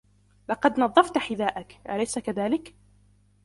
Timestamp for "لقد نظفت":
0.49-1.17